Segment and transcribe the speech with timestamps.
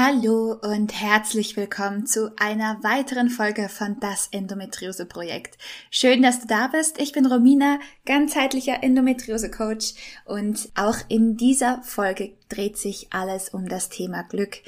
[0.00, 5.58] Hallo und herzlich willkommen zu einer weiteren Folge von das Endometriose Projekt.
[5.90, 7.00] Schön, dass du da bist.
[7.00, 9.94] Ich bin Romina, ganzheitlicher Endometriose Coach
[10.24, 14.58] und auch in dieser Folge dreht sich alles um das Thema Glück,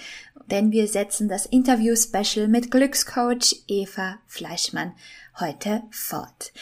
[0.51, 4.95] denn wir setzen das Interview Special mit Glückscoach Eva Fleischmann
[5.39, 6.53] heute fort.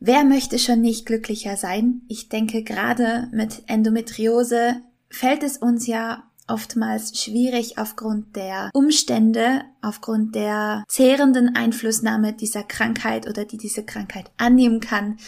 [0.00, 2.00] Wer möchte schon nicht glücklicher sein?
[2.08, 10.34] Ich denke, gerade mit Endometriose fällt es uns ja oftmals schwierig aufgrund der Umstände, aufgrund
[10.34, 15.18] der zehrenden Einflussnahme dieser Krankheit oder die diese Krankheit annehmen kann,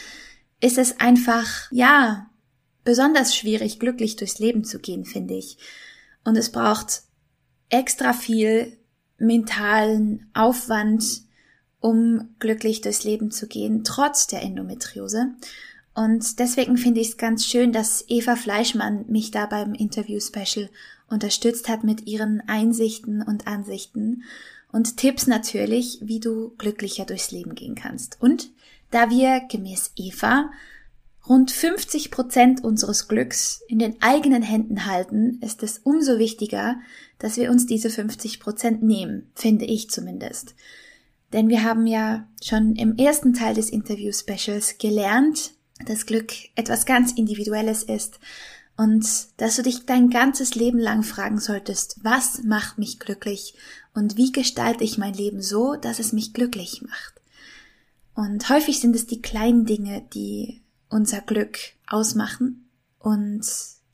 [0.61, 2.31] ist es einfach, ja,
[2.85, 5.59] besonders schwierig, glücklich durchs Leben zu gehen, finde ich.
[6.25, 7.03] Und es braucht
[7.69, 8.79] extra viel
[9.19, 11.05] mentalen Aufwand,
[11.81, 15.35] um glücklich durchs Leben zu gehen, trotz der Endometriose.
[15.99, 20.71] Und deswegen finde ich es ganz schön, dass Eva Fleischmann mich da beim Interview-Special
[21.11, 24.23] unterstützt hat mit ihren Einsichten und Ansichten
[24.71, 28.17] und Tipps natürlich, wie du glücklicher durchs Leben gehen kannst.
[28.21, 28.53] Und
[28.93, 30.53] da wir gemäß Eva
[31.29, 36.77] rund 50 Prozent unseres Glücks in den eigenen Händen halten, ist es umso wichtiger,
[37.19, 40.55] dass wir uns diese 50 Prozent nehmen, finde ich zumindest.
[41.33, 47.13] Denn wir haben ja schon im ersten Teil des Interview-Specials gelernt, dass Glück etwas ganz
[47.13, 48.19] Individuelles ist
[48.77, 49.07] und
[49.39, 53.55] dass du dich dein ganzes Leben lang fragen solltest, was macht mich glücklich
[53.95, 57.15] und wie gestalte ich mein Leben so, dass es mich glücklich macht.
[58.15, 62.69] Und häufig sind es die kleinen Dinge, die unser Glück ausmachen.
[62.99, 63.47] Und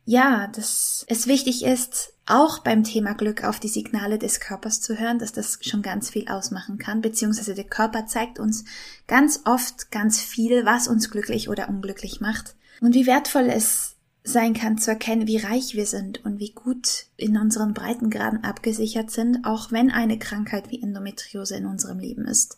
[0.04, 4.98] ja, dass es wichtig ist, auch beim Thema Glück auf die Signale des Körpers zu
[4.98, 8.64] hören, dass das schon ganz viel ausmachen kann, beziehungsweise der Körper zeigt uns
[9.06, 12.54] ganz oft ganz viel, was uns glücklich oder unglücklich macht.
[12.80, 17.06] Und wie wertvoll es sein kann zu erkennen, wie reich wir sind und wie gut
[17.16, 22.56] in unseren Breitengraden abgesichert sind, auch wenn eine Krankheit wie Endometriose in unserem Leben ist.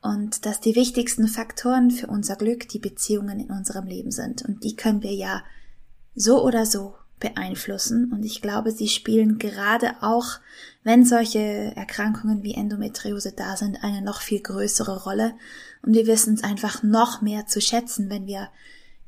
[0.00, 4.42] Und dass die wichtigsten Faktoren für unser Glück die Beziehungen in unserem Leben sind.
[4.42, 5.42] Und die können wir ja
[6.14, 8.10] so oder so beeinflussen.
[8.12, 10.40] Und ich glaube, sie spielen gerade auch,
[10.82, 15.34] wenn solche Erkrankungen wie Endometriose da sind, eine noch viel größere Rolle.
[15.82, 18.48] Und wir wissen es einfach noch mehr zu schätzen, wenn wir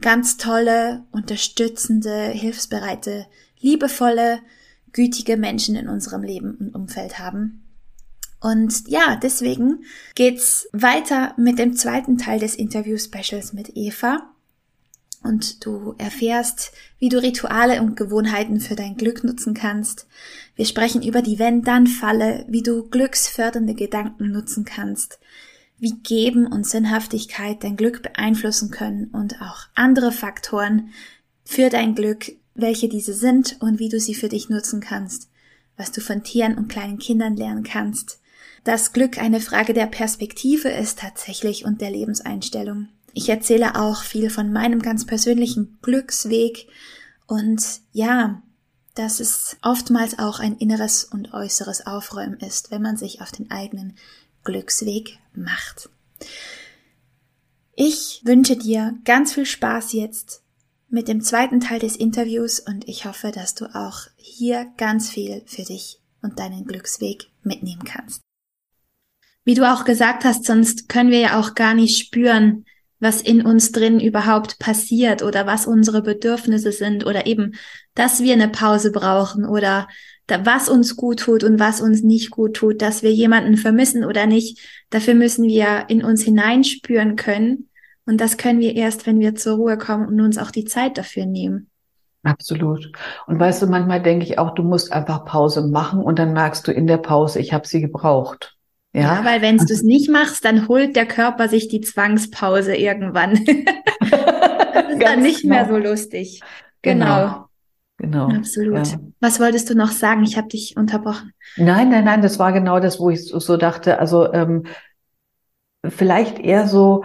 [0.01, 3.27] ganz tolle, unterstützende, hilfsbereite,
[3.61, 4.41] liebevolle,
[4.93, 7.63] gütige Menschen in unserem Leben und Umfeld haben.
[8.41, 9.85] Und ja, deswegen
[10.15, 14.32] geht's weiter mit dem zweiten Teil des Interview-Specials mit Eva.
[15.23, 20.07] Und du erfährst, wie du Rituale und Gewohnheiten für dein Glück nutzen kannst.
[20.57, 25.19] Wir sprechen über die Wenn-Dann-Falle, wie du glücksfördernde Gedanken nutzen kannst,
[25.79, 30.91] wie Geben und Sinnhaftigkeit dein Glück beeinflussen können und auch andere Faktoren
[31.45, 35.31] für dein Glück, welche diese sind und wie du sie für dich nutzen kannst,
[35.77, 38.21] was du von Tieren und kleinen Kindern lernen kannst.
[38.65, 42.89] Das Glück eine Frage der Perspektive ist tatsächlich und der Lebenseinstellung.
[43.15, 46.69] Ich erzähle auch viel von meinem ganz persönlichen Glücksweg
[47.27, 47.63] und
[47.93, 48.43] ja,
[48.95, 53.51] dass es oftmals auch ein inneres und äußeres Aufräumen ist, wenn man sich auf den
[53.51, 53.97] eigenen
[54.45, 55.89] Glücksweg macht.
[57.75, 60.43] Ich wünsche dir ganz viel Spaß jetzt
[60.89, 65.43] mit dem zweiten Teil des Interviews und ich hoffe, dass du auch hier ganz viel
[65.47, 68.21] für dich und deinen Glücksweg mitnehmen kannst.
[69.45, 72.67] Wie du auch gesagt hast, sonst können wir ja auch gar nicht spüren,
[73.03, 77.57] was in uns drin überhaupt passiert oder was unsere Bedürfnisse sind oder eben,
[77.95, 79.89] dass wir eine Pause brauchen oder
[80.29, 84.27] was uns gut tut und was uns nicht gut tut, dass wir jemanden vermissen oder
[84.27, 84.61] nicht.
[84.91, 87.69] Dafür müssen wir in uns hineinspüren können.
[88.07, 90.97] Und das können wir erst, wenn wir zur Ruhe kommen und uns auch die Zeit
[90.97, 91.69] dafür nehmen.
[92.23, 92.93] Absolut.
[93.27, 96.67] Und weißt du, manchmal denke ich auch, du musst einfach Pause machen und dann merkst
[96.67, 98.57] du in der Pause, ich habe sie gebraucht.
[98.93, 102.75] Ja, ja weil wenn du es nicht machst, dann holt der Körper sich die Zwangspause
[102.75, 103.45] irgendwann.
[104.05, 105.55] das ist dann nicht genau.
[105.55, 106.41] mehr so lustig.
[106.83, 107.07] Genau.
[107.07, 107.49] genau.
[107.99, 108.29] Genau.
[108.31, 108.87] Absolut.
[108.89, 108.99] Ja.
[109.21, 110.25] Was wolltest du noch sagen?
[110.25, 111.33] Ich habe dich unterbrochen.
[111.57, 114.01] Nein, nein, nein, das war genau das, wo ich so dachte.
[114.01, 114.65] Also ähm,
[115.89, 117.05] vielleicht eher so,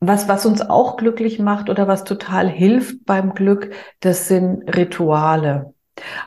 [0.00, 5.73] was, was uns auch glücklich macht oder was total hilft beim Glück, das sind Rituale.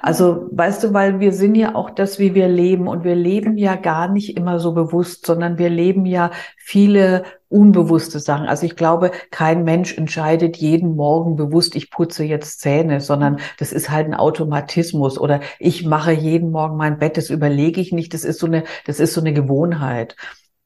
[0.02, 3.58] Also, weißt du, weil wir sind ja auch das, wie wir leben und wir leben
[3.58, 8.48] ja gar nicht immer so bewusst, sondern wir leben ja viele unbewusste Sachen.
[8.48, 13.74] Also ich glaube, kein Mensch entscheidet jeden Morgen bewusst, ich putze jetzt Zähne, sondern das
[13.74, 18.14] ist halt ein Automatismus oder ich mache jeden Morgen mein Bett, das überlege ich nicht,
[18.14, 20.16] das ist so eine, das ist so eine Gewohnheit.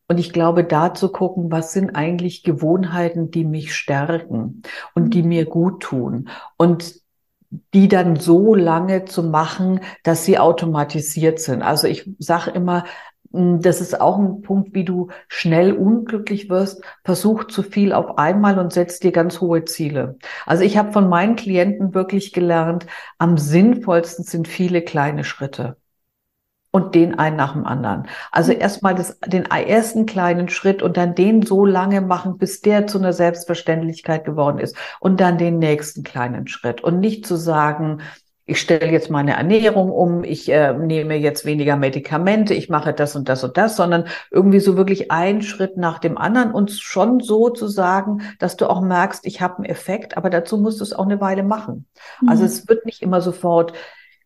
[0.08, 4.62] Und ich glaube, da zu gucken, was sind eigentlich Gewohnheiten, die mich stärken
[4.94, 6.30] und die mir gut tun.
[6.58, 7.01] Und
[7.74, 11.62] die dann so lange zu machen, dass sie automatisiert sind.
[11.62, 12.86] Also ich sage immer,
[13.34, 16.84] hm, das ist auch ein Punkt, wie du schnell unglücklich wirst.
[17.04, 20.18] Versuch zu viel auf einmal und setz dir ganz hohe Ziele.
[20.46, 22.86] Also ich habe von meinen Klienten wirklich gelernt,
[23.18, 25.78] am sinnvollsten sind viele kleine Schritte
[26.72, 28.08] und den einen nach dem anderen.
[28.32, 32.88] Also erstmal das, den ersten kleinen Schritt und dann den so lange machen, bis der
[32.88, 38.02] zu einer Selbstverständlichkeit geworden ist und dann den nächsten kleinen Schritt und nicht zu sagen,
[38.46, 43.16] ich stelle jetzt meine Ernährung um, ich äh, nehme jetzt weniger Medikamente, ich mache das
[43.16, 47.20] und das und das, sondern irgendwie so wirklich einen Schritt nach dem anderen und schon
[47.20, 50.84] so zu sagen, dass du auch merkst, ich habe einen Effekt, aber dazu musst du
[50.84, 51.86] es auch eine Weile machen.
[52.20, 52.30] Also mhm.
[52.30, 53.74] Also es wird nicht immer sofort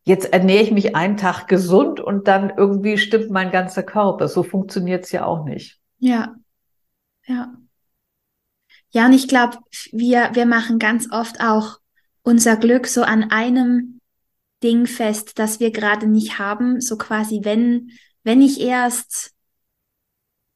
[0.05, 4.27] jetzt ernähre ich mich einen Tag gesund und dann irgendwie stimmt mein ganzer Körper.
[4.27, 5.79] So funktioniert es ja auch nicht.
[5.97, 6.35] Ja,
[7.25, 7.53] ja.
[8.91, 9.57] Ja, und ich glaube,
[9.91, 11.79] wir, wir machen ganz oft auch
[12.21, 13.99] unser Glück so an einem
[14.63, 16.79] Ding fest, das wir gerade nicht haben.
[16.79, 17.91] So quasi, wenn,
[18.23, 19.33] wenn ich erst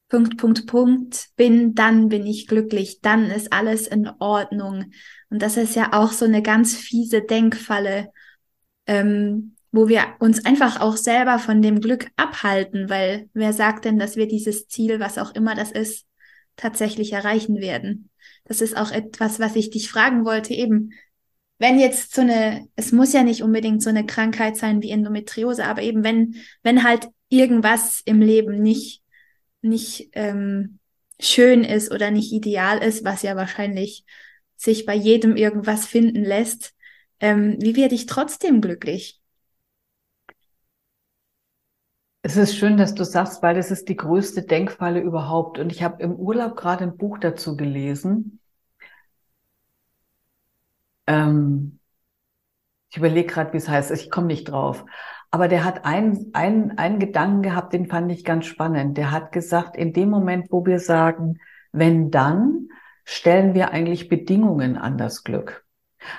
[0.09, 4.91] Punkt, Punkt, Punkt bin, dann bin ich glücklich, dann ist alles in Ordnung.
[5.29, 8.11] Und das ist ja auch so eine ganz fiese Denkfalle,
[8.89, 13.99] ähm, wo wir uns einfach auch selber von dem Glück abhalten, weil wer sagt denn,
[13.99, 16.07] dass wir dieses Ziel, was auch immer das ist,
[16.55, 18.09] tatsächlich erreichen werden?
[18.45, 20.93] Das ist auch etwas, was ich dich fragen wollte eben.
[21.59, 25.65] Wenn jetzt so eine, es muss ja nicht unbedingt so eine Krankheit sein wie Endometriose,
[25.65, 29.03] aber eben wenn, wenn halt irgendwas im Leben nicht,
[29.61, 30.79] nicht ähm,
[31.19, 34.03] schön ist oder nicht ideal ist, was ja wahrscheinlich
[34.55, 36.73] sich bei jedem irgendwas finden lässt,
[37.19, 39.19] ähm, wie werde ich trotzdem glücklich?
[42.21, 45.57] Es ist schön, dass du sagst, weil das ist die größte Denkfalle überhaupt.
[45.59, 48.39] Und ich habe im Urlaub gerade ein Buch dazu gelesen.
[51.07, 51.79] Ähm,
[52.89, 53.91] ich überlege gerade, wie es heißt.
[53.91, 54.85] Ich komme nicht drauf.
[55.31, 58.97] Aber der hat einen, einen, einen Gedanken gehabt, den fand ich ganz spannend.
[58.97, 61.39] Der hat gesagt, in dem Moment, wo wir sagen,
[61.71, 62.69] wenn dann,
[63.05, 65.65] stellen wir eigentlich Bedingungen an das Glück.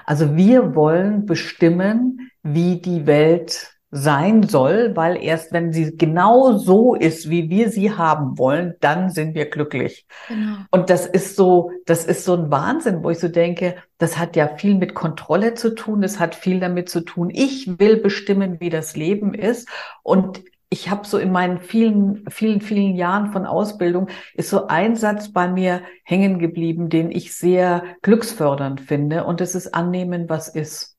[0.04, 6.94] Also wir wollen bestimmen, wie die Welt sein soll, weil erst wenn sie genau so
[6.94, 10.06] ist, wie wir sie haben wollen, dann sind wir glücklich.
[10.28, 10.58] Genau.
[10.70, 14.36] Und das ist so, das ist so ein Wahnsinn, wo ich so denke, das hat
[14.36, 18.60] ja viel mit Kontrolle zu tun, es hat viel damit zu tun, ich will bestimmen,
[18.60, 19.68] wie das Leben ist
[20.04, 24.94] und ich habe so in meinen vielen, vielen, vielen Jahren von Ausbildung ist so ein
[24.94, 29.24] Satz bei mir hängen geblieben, den ich sehr glücksfördernd finde.
[29.24, 30.89] Und das ist annehmen, was ist.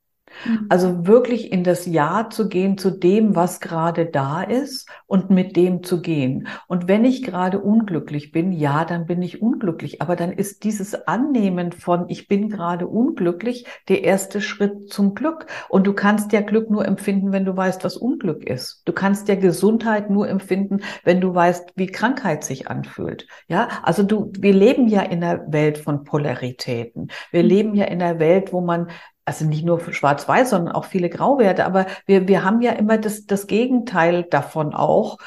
[0.45, 0.66] Mhm.
[0.69, 5.56] Also wirklich in das Ja zu gehen zu dem, was gerade da ist und mit
[5.56, 6.48] dem zu gehen.
[6.68, 10.01] Und wenn ich gerade unglücklich bin, ja, dann bin ich unglücklich.
[10.01, 15.45] Aber dann ist dieses Annehmen von ich bin gerade unglücklich der erste Schritt zum Glück.
[15.69, 18.81] Und du kannst ja Glück nur empfinden, wenn du weißt, was Unglück ist.
[18.86, 23.28] Du kannst ja Gesundheit nur empfinden, wenn du weißt, wie Krankheit sich anfühlt.
[23.48, 27.11] Ja, also du, wir leben ja in einer Welt von Polaritäten.
[27.31, 27.50] Wir mhm.
[27.50, 28.88] leben ja in einer Welt, wo man
[29.31, 33.26] also nicht nur schwarz-weiß, sondern auch viele Grauwerte, aber wir, wir haben ja immer das,
[33.26, 35.19] das Gegenteil davon auch.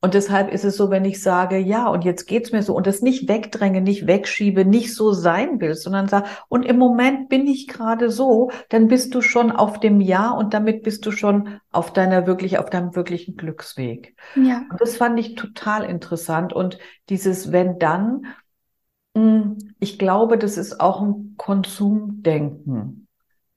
[0.00, 2.86] Und deshalb ist es so, wenn ich sage, ja, und jetzt geht's mir so und
[2.86, 7.46] das nicht wegdränge, nicht wegschiebe, nicht so sein will, sondern sage, und im Moment bin
[7.46, 11.60] ich gerade so, dann bist du schon auf dem Ja und damit bist du schon
[11.70, 14.16] auf deiner wirklich, auf deinem wirklichen Glücksweg.
[14.34, 14.62] Ja.
[14.70, 16.52] Und das fand ich total interessant.
[16.54, 16.78] Und
[17.10, 18.26] dieses wenn dann,
[19.14, 23.01] hm, ich glaube, das ist auch ein Konsumdenken.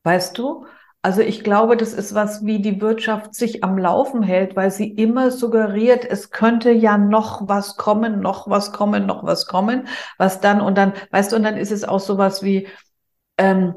[0.06, 0.66] Weißt du?
[1.02, 4.88] Also ich glaube, das ist was, wie die Wirtschaft sich am Laufen hält, weil sie
[4.90, 10.42] immer suggeriert, es könnte ja noch was kommen, noch was kommen, noch was kommen, was
[10.42, 12.68] dann und dann, weißt du, und dann ist es auch sowas wie,
[13.38, 13.76] ähm,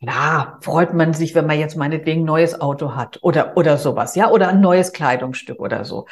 [0.00, 4.14] na, freut man sich, wenn man jetzt meinetwegen ein neues Auto hat oder, oder sowas,
[4.16, 6.06] ja, oder ein neues Kleidungsstück oder so.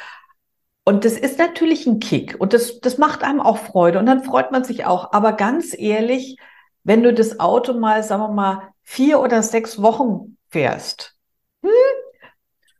[0.85, 4.23] Und das ist natürlich ein Kick und das, das macht einem auch Freude und dann
[4.23, 5.13] freut man sich auch.
[5.13, 6.37] Aber ganz ehrlich,
[6.83, 11.15] wenn du das Auto mal, sagen wir mal, vier oder sechs Wochen fährst,
[11.61, 11.69] hm,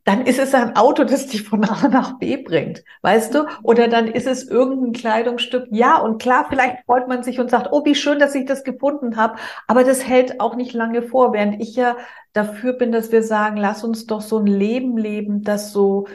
[0.06, 3.46] dann ist es ein Auto, das dich von A nach B bringt, weißt du?
[3.62, 5.68] Oder dann ist es irgendein Kleidungsstück.
[5.70, 8.64] Ja, und klar, vielleicht freut man sich und sagt, oh, wie schön, dass ich das
[8.64, 9.38] gefunden habe.
[9.68, 11.96] Aber das hält auch nicht lange vor, während ich ja
[12.34, 16.08] dafür bin, dass wir sagen, lass uns doch so ein Leben leben, das so,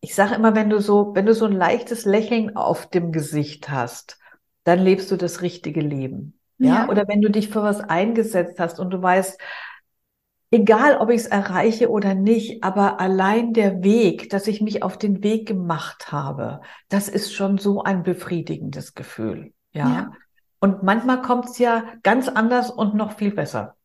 [0.00, 3.68] ich sage immer, wenn du so, wenn du so ein leichtes Lächeln auf dem Gesicht
[3.70, 4.18] hast,
[4.64, 6.37] dann lebst du das richtige Leben.
[6.58, 6.74] Ja?
[6.74, 6.88] ja.
[6.88, 9.40] Oder wenn du dich für was eingesetzt hast und du weißt,
[10.50, 14.98] egal ob ich es erreiche oder nicht, aber allein der Weg, dass ich mich auf
[14.98, 19.52] den Weg gemacht habe, das ist schon so ein befriedigendes Gefühl.
[19.72, 19.88] Ja.
[19.88, 20.12] ja.
[20.60, 23.76] Und manchmal kommt es ja ganz anders und noch viel besser.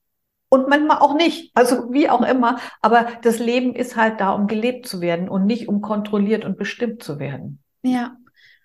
[0.50, 1.52] Und manchmal auch nicht.
[1.56, 2.60] Also wie auch immer.
[2.82, 6.58] Aber das Leben ist halt da, um gelebt zu werden und nicht um kontrolliert und
[6.58, 7.62] bestimmt zu werden.
[7.82, 8.18] Ja.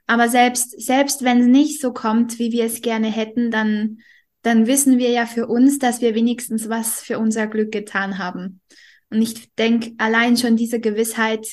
[0.09, 3.99] Aber selbst, selbst wenn es nicht so kommt, wie wir es gerne hätten, dann
[4.43, 8.63] dann wissen wir ja für uns, dass wir wenigstens was für unser Glück getan haben.
[9.11, 11.47] Und ich denke, allein schon diese Gewissheit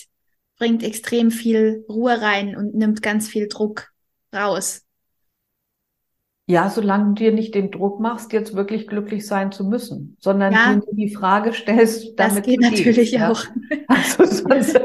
[0.57, 3.91] bringt extrem viel Ruhe rein und nimmt ganz viel Druck
[4.33, 4.84] raus.
[6.47, 10.53] Ja, solange du dir nicht den Druck machst, jetzt wirklich glücklich sein zu müssen, sondern
[10.53, 13.43] ja, dir die Frage stellst, damit das geht natürlich gehst, auch.
[13.43, 13.77] Ja?
[13.87, 14.79] Also, sonst,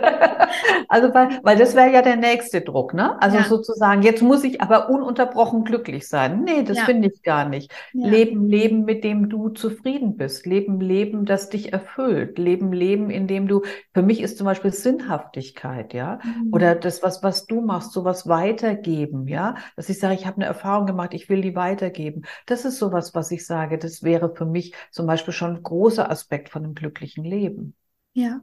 [0.89, 3.21] also weil, weil das wäre ja der nächste Druck, ne?
[3.23, 3.45] Also ja.
[3.45, 6.45] sozusagen, jetzt muss ich aber ununterbrochen glücklich sein.
[6.45, 7.71] Nee, das finde ich gar nicht.
[7.93, 10.47] Leben, leben, mit dem du zufrieden bist.
[10.47, 12.39] Leben, leben, das dich erfüllt.
[12.39, 13.63] Leben, leben, in dem du,
[13.93, 16.21] für mich ist zum Beispiel Sinnhaftigkeit, ja?
[16.25, 16.53] Mhm.
[16.53, 19.57] Oder das, was, was du machst, sowas weitergeben, ja?
[19.77, 22.25] Dass ich sage, ich habe eine Erfahrung gemacht, ich will die weitergeben.
[22.47, 26.11] Das ist sowas, was ich sage, das wäre für mich zum Beispiel schon ein großer
[26.11, 27.75] Aspekt von einem glücklichen Leben.
[28.13, 28.41] Ja.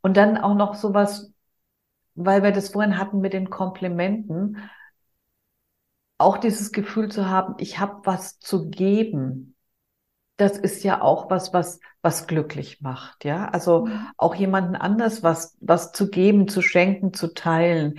[0.00, 1.32] Und dann auch noch sowas,
[2.14, 4.58] weil wir das vorhin hatten mit den Komplimenten,
[6.18, 9.54] auch dieses Gefühl zu haben, ich habe was zu geben.
[10.36, 13.48] Das ist ja auch was, was, was glücklich macht, ja.
[13.48, 14.08] Also mhm.
[14.16, 17.98] auch jemanden anders was, was zu geben, zu schenken, zu teilen.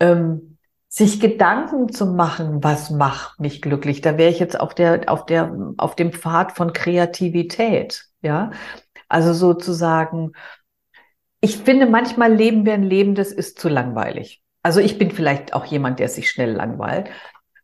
[0.00, 0.58] Ähm,
[0.94, 4.02] sich Gedanken zu machen, was macht mich glücklich.
[4.02, 8.50] Da wäre ich jetzt auf der, auf der, auf dem Pfad von Kreativität, ja.
[9.08, 10.32] Also sozusagen,
[11.40, 14.42] ich finde, manchmal leben wir ein Leben, das ist zu langweilig.
[14.62, 17.08] Also ich bin vielleicht auch jemand, der sich schnell langweilt.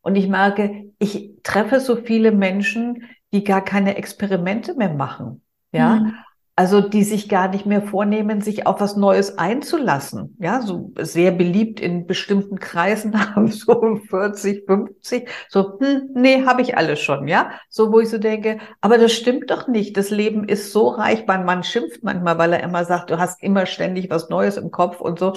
[0.01, 5.43] Und ich merke, ich treffe so viele Menschen, die gar keine Experimente mehr machen.
[5.71, 5.97] Ja.
[5.97, 6.15] Mhm.
[6.59, 10.37] Also die sich gar nicht mehr vornehmen, sich auf was Neues einzulassen.
[10.41, 16.63] Ja, so sehr beliebt in bestimmten Kreisen haben so 40, 50, so, hm, nee, habe
[16.63, 17.53] ich alles schon, ja.
[17.69, 19.97] So, wo ich so denke, aber das stimmt doch nicht.
[19.97, 21.23] Das Leben ist so reich.
[21.29, 24.73] Mein Mann schimpft manchmal, weil er immer sagt, du hast immer ständig was Neues im
[24.73, 25.35] Kopf und so.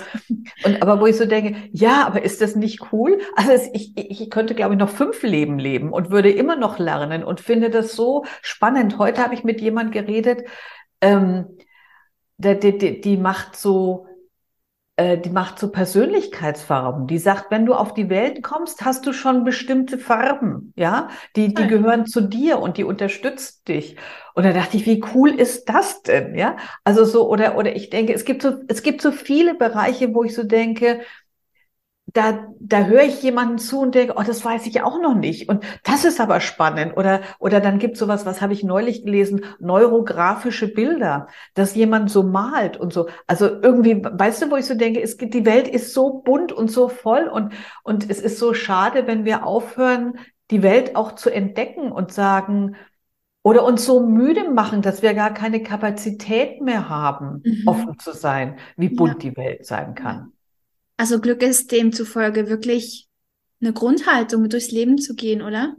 [0.65, 3.19] Und aber wo ich so denke, ja, aber ist das nicht cool?
[3.35, 7.23] Also ich, ich könnte, glaube ich, noch fünf Leben leben und würde immer noch lernen
[7.23, 8.97] und finde das so spannend.
[8.97, 10.45] Heute habe ich mit jemand geredet,
[11.01, 11.58] ähm,
[12.38, 14.08] die, die, die macht so,
[14.96, 17.08] äh, die macht so Persönlichkeitsfarben.
[17.08, 21.53] Die sagt, wenn du auf die Welt kommst, hast du schon bestimmte Farben, ja, die,
[21.53, 23.96] die gehören zu dir und die unterstützt dich.
[24.34, 26.58] Und da dachte ich, wie cool ist das denn, ja?
[26.84, 30.24] Also so, oder, oder ich denke, es gibt so, es gibt so viele Bereiche, wo
[30.24, 31.01] ich so denke,
[32.13, 35.49] da, da höre ich jemanden zu und denke, oh, das weiß ich auch noch nicht.
[35.49, 36.97] Und das ist aber spannend.
[36.97, 42.23] Oder, oder dann gibt sowas, was habe ich neulich gelesen, neurografische Bilder, dass jemand so
[42.23, 43.07] malt und so.
[43.27, 46.51] Also irgendwie, weißt du, wo ich so denke, es gibt, die Welt ist so bunt
[46.51, 47.53] und so voll und,
[47.83, 52.75] und es ist so schade, wenn wir aufhören, die Welt auch zu entdecken und sagen,
[53.43, 57.63] oder uns so müde machen, dass wir gar keine Kapazität mehr haben, mhm.
[57.65, 59.29] offen zu sein, wie bunt ja.
[59.31, 60.33] die Welt sein kann.
[60.98, 63.07] Also Glück ist demzufolge wirklich
[63.62, 65.75] eine Grundhaltung, durchs Leben zu gehen, oder?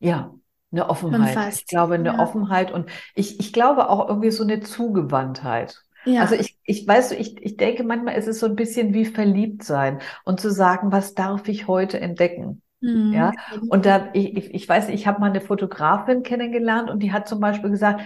[0.00, 0.34] Ja,
[0.70, 1.54] eine Offenheit.
[1.54, 2.18] Ich glaube, eine ja.
[2.18, 5.82] Offenheit und ich, ich glaube auch irgendwie so eine Zugewandtheit.
[6.04, 6.22] Ja.
[6.22, 9.62] Also ich, ich weiß, ich, ich denke manchmal ist es so ein bisschen wie verliebt
[9.64, 12.62] sein und zu sagen, was darf ich heute entdecken?
[12.80, 13.12] Mhm.
[13.12, 13.32] Ja,
[13.68, 17.28] und da, ich, ich, ich weiß, ich habe mal eine Fotografin kennengelernt und die hat
[17.28, 18.02] zum Beispiel gesagt,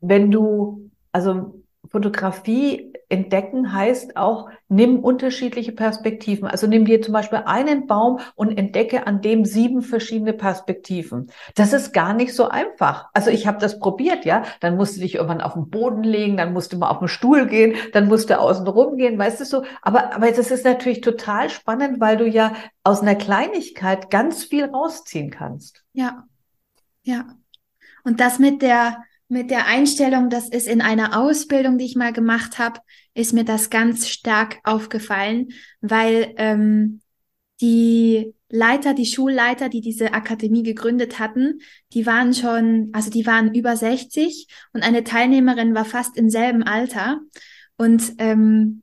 [0.00, 6.48] wenn du, also Fotografie entdecken heißt auch, nimm unterschiedliche Perspektiven.
[6.48, 11.30] Also nimm dir zum Beispiel einen Baum und entdecke an dem sieben verschiedene Perspektiven.
[11.54, 13.08] Das ist gar nicht so einfach.
[13.14, 14.42] Also ich habe das probiert, ja.
[14.60, 17.08] Dann musst du dich irgendwann auf den Boden legen, dann musst du mal auf den
[17.08, 19.64] Stuhl gehen, dann musst du außen rum gehen, weißt du so.
[19.80, 22.52] Aber, aber das ist natürlich total spannend, weil du ja
[22.82, 25.84] aus einer Kleinigkeit ganz viel rausziehen kannst.
[25.92, 26.24] Ja.
[27.04, 27.26] Ja.
[28.02, 32.12] Und das mit der, mit der Einstellung, das ist in einer Ausbildung, die ich mal
[32.12, 32.80] gemacht habe,
[33.14, 35.48] ist mir das ganz stark aufgefallen,
[35.80, 37.00] weil ähm,
[37.60, 41.60] die Leiter, die Schulleiter, die diese Akademie gegründet hatten,
[41.92, 46.62] die waren schon, also die waren über 60 und eine Teilnehmerin war fast im selben
[46.62, 47.20] Alter.
[47.76, 48.82] Und ähm,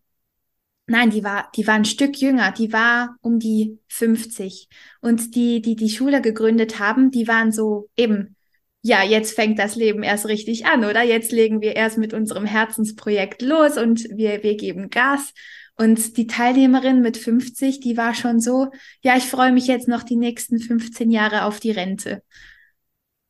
[0.88, 4.68] nein, die war, die war ein Stück jünger, die war um die 50.
[5.00, 8.36] Und die, die die Schule gegründet haben, die waren so eben,
[8.82, 11.04] ja, jetzt fängt das Leben erst richtig an, oder?
[11.04, 15.34] Jetzt legen wir erst mit unserem Herzensprojekt los und wir, wir geben Gas.
[15.78, 18.72] Und die Teilnehmerin mit 50, die war schon so,
[19.02, 22.24] ja, ich freue mich jetzt noch die nächsten 15 Jahre auf die Rente.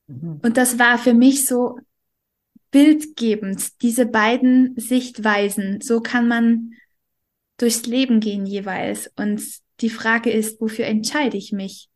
[0.07, 0.39] Mhm.
[0.41, 1.77] Und das war für mich so
[2.71, 5.81] bildgebend, diese beiden Sichtweisen.
[5.81, 6.73] So kann man
[7.57, 9.11] durchs Leben gehen jeweils.
[9.17, 9.43] Und
[9.81, 11.90] die Frage ist, wofür entscheide ich mich?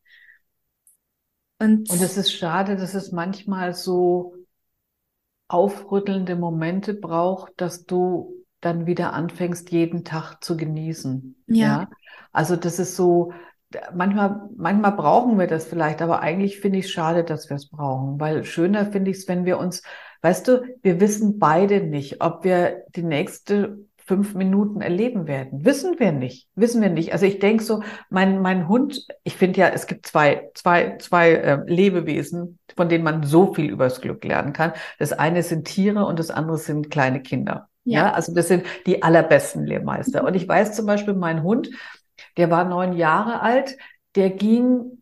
[1.60, 4.36] Und, und es ist schade, dass es manchmal so
[5.48, 11.36] aufrüttelnde Momente braucht, dass du dann wieder anfängst, jeden Tag zu genießen.
[11.48, 11.66] Ja.
[11.66, 11.90] ja?
[12.32, 13.32] Also das ist so,
[13.94, 17.70] manchmal, manchmal brauchen wir das vielleicht, aber eigentlich finde ich es schade, dass wir es
[17.70, 19.84] brauchen, weil schöner finde ich es, wenn wir uns,
[20.22, 25.66] weißt du, wir wissen beide nicht, ob wir die nächste fünf Minuten erleben werden.
[25.66, 26.48] Wissen wir nicht.
[26.56, 27.12] Wissen wir nicht.
[27.12, 31.32] Also ich denke so, mein, mein Hund, ich finde ja, es gibt zwei, zwei, zwei
[31.32, 34.74] äh, Lebewesen, von denen man so viel übers Glück lernen kann.
[35.00, 37.68] Das eine sind Tiere und das andere sind kleine Kinder.
[37.84, 40.24] Ja, ja also das sind die allerbesten Lehrmeister.
[40.24, 41.70] Und ich weiß zum Beispiel, mein Hund,
[42.38, 43.76] der war neun Jahre alt,
[44.16, 45.02] der ging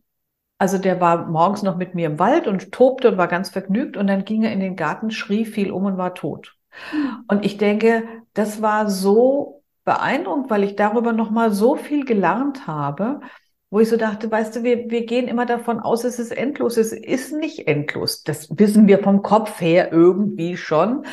[0.60, 3.98] also der war morgens noch mit mir im Wald und tobte und war ganz vergnügt
[3.98, 6.56] und dann ging er in den Garten, schrie, fiel um und war tot.
[7.28, 8.04] Und ich denke,
[8.34, 13.20] das war so beeindruckend, weil ich darüber nochmal so viel gelernt habe,
[13.70, 16.78] wo ich so dachte, weißt du, wir, wir gehen immer davon aus, es ist endlos.
[16.78, 18.22] Es ist nicht endlos.
[18.24, 21.06] Das wissen wir vom Kopf her irgendwie schon.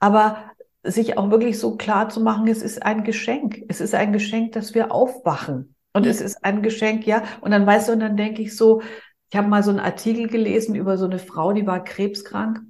[0.00, 0.50] Aber
[0.82, 3.62] sich auch wirklich so klar zu machen, es ist ein Geschenk.
[3.68, 5.76] Es ist ein Geschenk, dass wir aufwachen.
[5.92, 7.22] Und es ist ein Geschenk, ja.
[7.40, 8.82] Und dann weißt du, und dann denke ich so,
[9.30, 12.60] ich habe mal so einen Artikel gelesen über so eine Frau, die war krebskrank.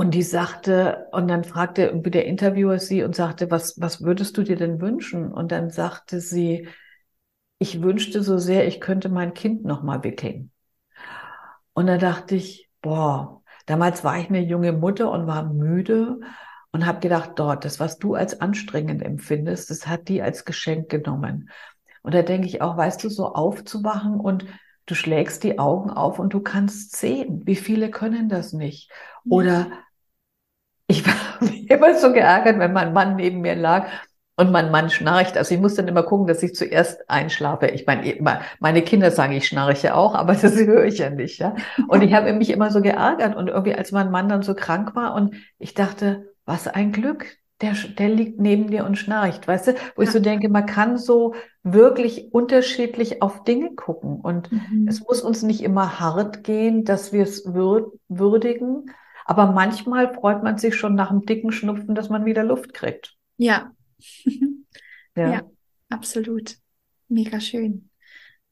[0.00, 4.42] Und die sagte, und dann fragte der Interviewer sie und sagte, was, was würdest du
[4.42, 5.30] dir denn wünschen?
[5.30, 6.68] Und dann sagte sie,
[7.58, 10.52] ich wünschte so sehr, ich könnte mein Kind noch mal wickeln.
[11.74, 16.20] Und da dachte ich, boah, damals war ich eine junge Mutter und war müde
[16.72, 20.88] und habe gedacht, dort, das, was du als anstrengend empfindest, das hat die als Geschenk
[20.88, 21.50] genommen.
[22.00, 24.46] Und da denke ich auch, weißt du, so aufzuwachen und
[24.86, 27.42] du schlägst die Augen auf und du kannst sehen.
[27.44, 28.90] Wie viele können das nicht?
[29.28, 29.70] Oder
[30.90, 31.14] ich war
[31.68, 33.86] immer so geärgert, wenn mein Mann neben mir lag
[34.36, 35.36] und mein Mann schnarcht.
[35.36, 37.68] Also ich muss dann immer gucken, dass ich zuerst einschlafe.
[37.68, 38.16] Ich meine,
[38.58, 41.38] meine Kinder sagen, ich schnarche auch, aber das höre ich ja nicht.
[41.38, 41.54] Ja?
[41.88, 43.36] Und ich habe mich immer so geärgert.
[43.36, 47.26] Und irgendwie, als mein Mann dann so krank war und ich dachte, was ein Glück,
[47.60, 49.72] der, der liegt neben dir und schnarcht, weißt du?
[49.94, 50.08] Wo ja.
[50.08, 54.20] ich so denke, man kann so wirklich unterschiedlich auf Dinge gucken.
[54.20, 54.86] Und mhm.
[54.88, 58.90] es muss uns nicht immer hart gehen, dass wir es würdigen.
[59.30, 63.14] Aber manchmal freut man sich schon nach einem dicken Schnupfen, dass man wieder Luft kriegt.
[63.36, 63.70] Ja.
[65.14, 65.32] ja.
[65.32, 65.42] ja.
[65.88, 66.56] absolut.
[67.06, 67.90] Mega schön.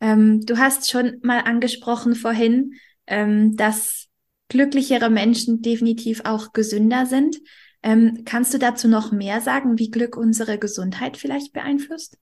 [0.00, 2.74] Ähm, du hast schon mal angesprochen vorhin,
[3.08, 4.06] ähm, dass
[4.50, 7.38] glücklichere Menschen definitiv auch gesünder sind.
[7.82, 12.18] Ähm, kannst du dazu noch mehr sagen, wie Glück unsere Gesundheit vielleicht beeinflusst?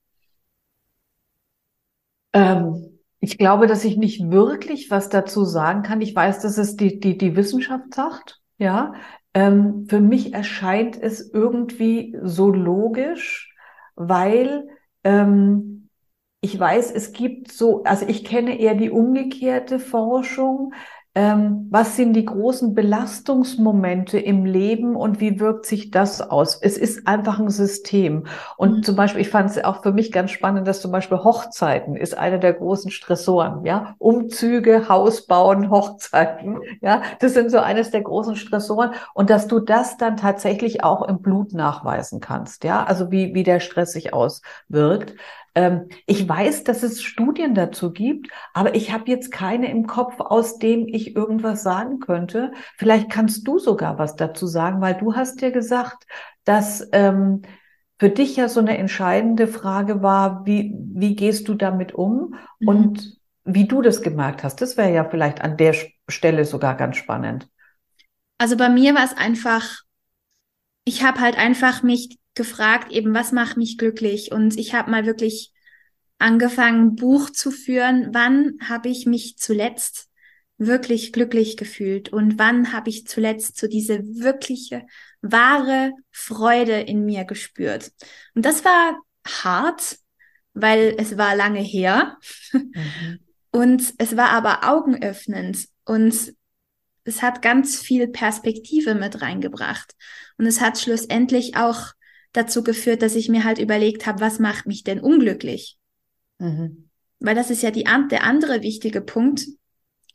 [2.33, 6.01] Ähm, ich glaube, dass ich nicht wirklich was dazu sagen kann.
[6.01, 8.41] Ich weiß, dass es die, die, die Wissenschaft sagt.
[8.57, 8.93] Ja,
[9.33, 13.53] ähm, für mich erscheint es irgendwie so logisch,
[13.95, 14.67] weil
[15.03, 15.89] ähm,
[16.41, 20.73] ich weiß, es gibt so, also ich kenne eher die umgekehrte Forschung,
[21.69, 26.59] was sind die großen Belastungsmomente im Leben und wie wirkt sich das aus?
[26.61, 28.27] Es ist einfach ein System.
[28.57, 28.83] Und mhm.
[28.83, 32.17] zum Beispiel, ich fand es auch für mich ganz spannend, dass zum Beispiel Hochzeiten ist
[32.17, 33.95] einer der großen Stressoren, ja.
[33.97, 37.01] Umzüge, Haus bauen, Hochzeiten, ja.
[37.19, 38.91] Das sind so eines der großen Stressoren.
[39.13, 42.83] Und dass du das dann tatsächlich auch im Blut nachweisen kannst, ja.
[42.83, 45.15] Also wie, wie der Stress sich auswirkt.
[45.57, 50.19] Ähm, ich weiß, dass es Studien dazu gibt, aber ich habe jetzt keine im Kopf,
[50.19, 52.51] aus dem ich irgendwas sagen könnte.
[52.77, 56.05] Vielleicht kannst du sogar was dazu sagen, weil du hast ja gesagt,
[56.43, 57.41] dass ähm,
[57.97, 62.67] für dich ja so eine entscheidende Frage war, wie, wie gehst du damit um mhm.
[62.67, 64.61] und wie du das gemerkt hast.
[64.61, 65.73] Das wäre ja vielleicht an der
[66.07, 67.49] Stelle sogar ganz spannend.
[68.37, 69.81] Also bei mir war es einfach,
[70.85, 74.31] ich habe halt einfach mich gefragt, eben, was macht mich glücklich?
[74.31, 75.51] Und ich habe mal wirklich
[76.19, 80.07] angefangen, Buch zu führen, wann habe ich mich zuletzt
[80.57, 84.87] wirklich glücklich gefühlt und wann habe ich zuletzt so diese wirkliche,
[85.21, 87.91] wahre Freude in mir gespürt.
[88.33, 89.97] Und das war hart,
[90.53, 92.17] weil es war lange her
[92.51, 93.19] mhm.
[93.51, 96.33] und es war aber augenöffnend und
[97.03, 99.95] es hat ganz viel Perspektive mit reingebracht
[100.37, 101.93] und es hat schlussendlich auch
[102.37, 105.77] dazu geführt, dass ich mir halt überlegt habe, was macht mich denn unglücklich?
[106.39, 106.89] Mhm.
[107.19, 109.47] Weil das ist ja die, der andere wichtige Punkt.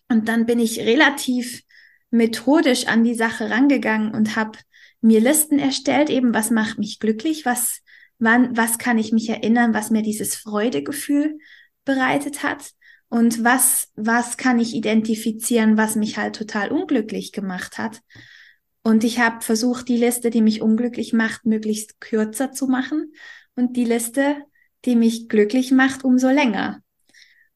[0.09, 1.63] Und dann bin ich relativ
[2.11, 4.59] methodisch an die Sache rangegangen und habe
[5.01, 7.81] mir Listen erstellt, eben was macht mich glücklich, was,
[8.19, 11.39] wann, was kann ich mich erinnern, was mir dieses Freudegefühl
[11.85, 12.71] bereitet hat
[13.09, 18.01] und was, was kann ich identifizieren, was mich halt total unglücklich gemacht hat.
[18.83, 23.13] Und ich habe versucht, die Liste, die mich unglücklich macht, möglichst kürzer zu machen
[23.55, 24.37] und die Liste,
[24.85, 26.83] die mich glücklich macht, umso länger.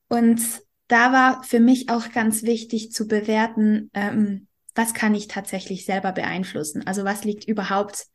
[0.08, 0.40] Und
[0.86, 6.12] da war für mich auch ganz wichtig zu bewerten, ähm, was kann ich tatsächlich selber
[6.12, 6.86] beeinflussen?
[6.86, 8.06] Also was liegt überhaupt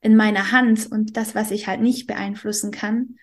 [0.00, 0.90] in meiner Hand?
[0.90, 3.16] Und das, was ich halt nicht beeinflussen kann,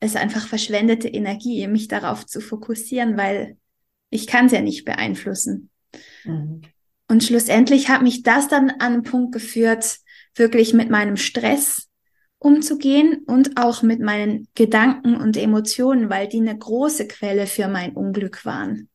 [0.00, 3.56] ist einfach verschwendete Energie, mich darauf zu fokussieren, weil
[4.10, 5.70] ich kann es ja nicht beeinflussen.
[6.24, 6.62] Mhm.
[7.08, 9.98] Und schlussendlich hat mich das dann an einen Punkt geführt,
[10.34, 11.88] wirklich mit meinem Stress
[12.38, 17.92] umzugehen und auch mit meinen Gedanken und Emotionen, weil die eine große Quelle für mein
[17.94, 18.88] Unglück waren.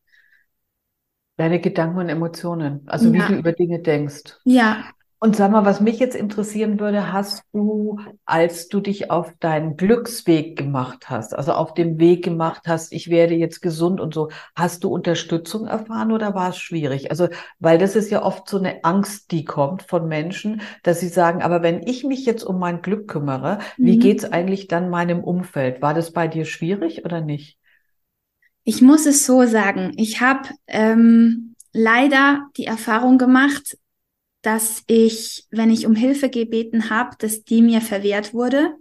[1.36, 3.28] Deine Gedanken und Emotionen, also ja.
[3.28, 4.38] wie du über Dinge denkst.
[4.46, 4.86] Ja.
[5.24, 9.78] Und sag mal, was mich jetzt interessieren würde, hast du, als du dich auf deinen
[9.78, 14.28] Glücksweg gemacht hast, also auf dem Weg gemacht hast, ich werde jetzt gesund und so,
[14.54, 17.10] hast du Unterstützung erfahren oder war es schwierig?
[17.10, 21.08] Also, weil das ist ja oft so eine Angst, die kommt von Menschen, dass sie
[21.08, 23.86] sagen, aber wenn ich mich jetzt um mein Glück kümmere, mhm.
[23.86, 25.82] wie geht's eigentlich dann meinem Umfeld?
[25.82, 27.58] War das bei dir schwierig oder nicht?
[28.66, 33.78] Ich muss es so sagen, ich habe ähm, leider die Erfahrung gemacht,
[34.44, 38.76] dass ich, wenn ich um Hilfe gebeten habe, dass die mir verwehrt wurde.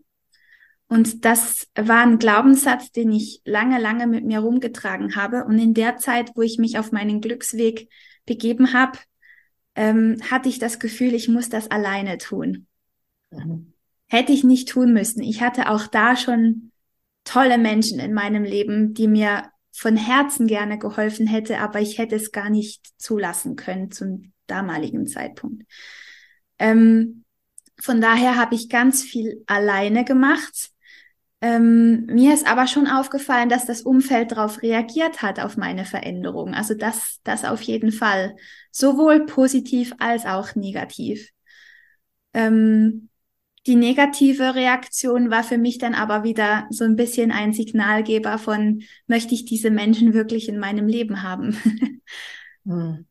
[0.89, 5.45] Und das war ein Glaubenssatz, den ich lange, lange mit mir rumgetragen habe.
[5.45, 7.89] Und in der Zeit, wo ich mich auf meinen Glücksweg
[8.27, 8.99] begeben habe,
[9.77, 12.67] ähm, hatte ich das Gefühl, ich muss das alleine tun.
[13.31, 13.73] Mhm.
[14.09, 15.23] Hätte ich nicht tun müssen.
[15.23, 16.73] Ich hatte auch da schon
[17.25, 22.17] tolle Menschen in meinem Leben, die mir von Herzen gerne geholfen hätte, aber ich hätte
[22.17, 25.65] es gar nicht zulassen können zum damaligen Zeitpunkt.
[26.59, 27.25] Ähm,
[27.81, 30.71] von daher habe ich ganz viel alleine gemacht.
[31.41, 36.55] Ähm, mir ist aber schon aufgefallen, dass das Umfeld darauf reagiert hat, auf meine Veränderung.
[36.55, 38.37] Also das, das auf jeden Fall.
[38.71, 41.31] Sowohl positiv als auch negativ.
[42.35, 43.09] Ähm,
[43.67, 48.83] die negative Reaktion war für mich dann aber wieder so ein bisschen ein Signalgeber von,
[49.07, 51.57] möchte ich diese Menschen wirklich in meinem Leben haben?
[52.65, 53.07] hm.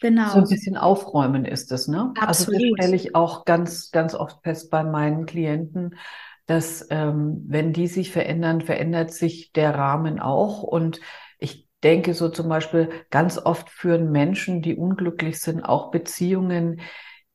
[0.00, 0.28] Genau.
[0.28, 2.12] So ein bisschen aufräumen ist es, ne?
[2.18, 2.60] Absolut.
[2.60, 5.96] Also das stelle ich auch ganz, ganz oft fest bei meinen Klienten,
[6.46, 10.62] dass ähm, wenn die sich verändern, verändert sich der Rahmen auch.
[10.62, 11.00] Und
[11.38, 16.80] ich denke so zum Beispiel, ganz oft führen Menschen, die unglücklich sind, auch Beziehungen,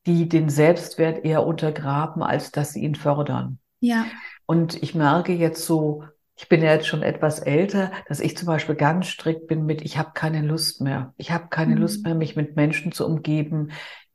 [0.06, 3.58] die den Selbstwert eher untergraben, als dass sie ihn fördern.
[3.80, 4.06] Ja.
[4.46, 6.04] Und ich merke jetzt so
[6.42, 9.80] ich bin ja jetzt schon etwas älter, dass ich zum Beispiel ganz strikt bin mit,
[9.82, 11.14] ich habe keine Lust mehr.
[11.16, 11.82] Ich habe keine mhm.
[11.82, 13.70] Lust mehr, mich mit Menschen zu umgeben,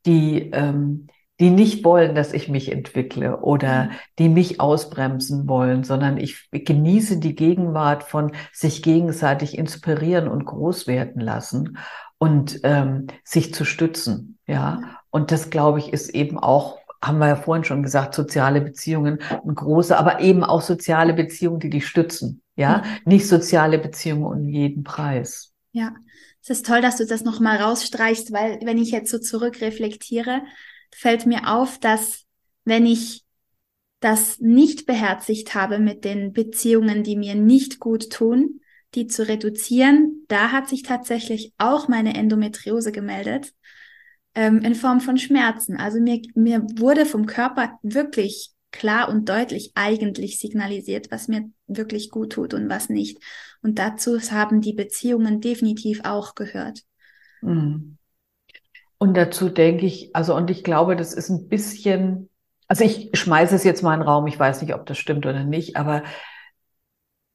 [0.06, 1.08] die, ähm,
[1.40, 3.90] die nicht wollen, dass ich mich entwickle oder mhm.
[4.20, 10.86] die mich ausbremsen wollen, sondern ich genieße die Gegenwart von sich gegenseitig inspirieren und groß
[10.86, 11.78] werden lassen
[12.18, 14.38] und ähm, sich zu stützen.
[14.48, 18.62] Ja, und das glaube ich ist eben auch haben wir ja vorhin schon gesagt, soziale
[18.62, 22.42] Beziehungen, große, aber eben auch soziale Beziehungen, die dich stützen.
[22.56, 23.12] Ja, mhm.
[23.12, 25.54] nicht soziale Beziehungen um jeden Preis.
[25.72, 25.94] Ja,
[26.42, 30.42] es ist toll, dass du das nochmal rausstreichst, weil wenn ich jetzt so zurückreflektiere,
[30.96, 32.24] fällt mir auf, dass
[32.66, 33.24] wenn ich
[34.00, 38.62] das nicht beherzigt habe mit den Beziehungen, die mir nicht gut tun,
[38.96, 43.54] die zu reduzieren, da hat sich tatsächlich auch meine Endometriose gemeldet
[44.38, 45.78] ähm, in Form von Schmerzen.
[45.78, 52.12] Also mir, mir wurde vom Körper wirklich klar und deutlich eigentlich signalisiert, was mir wirklich
[52.12, 53.18] gut tut und was nicht.
[53.64, 56.84] Und dazu haben die Beziehungen definitiv auch gehört.
[57.42, 57.98] Mhm.
[59.00, 62.30] Und dazu denke ich, also und ich glaube, das ist ein bisschen,
[62.68, 65.26] also ich schmeiße es jetzt mal in den Raum, ich weiß nicht, ob das stimmt
[65.26, 66.04] oder nicht, aber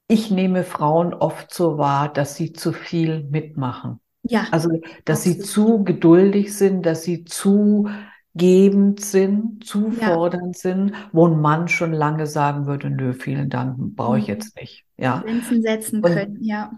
[0.07, 3.99] ich nehme Frauen oft so wahr, dass sie zu viel mitmachen.
[4.23, 4.47] Ja.
[4.51, 4.71] Also,
[5.05, 5.39] dass absolut.
[5.39, 7.89] sie zu geduldig sind, dass sie zu
[8.35, 10.15] gebend sind, zu ja.
[10.15, 14.35] fordernd sind, wo ein Mann schon lange sagen würde, nö, vielen Dank, brauche ich mhm.
[14.35, 14.85] jetzt nicht.
[14.97, 15.21] Ja.
[15.21, 16.73] Grenzen setzen und, können, ja.